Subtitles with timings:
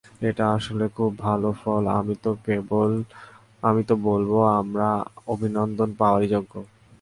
[0.29, 1.83] এটা আসলে খুব ভালো ফল,
[3.63, 4.31] আমি তো বলব
[4.61, 4.87] আমরা
[5.33, 6.53] অভিনন্দন পাওয়ারই যোগ্য।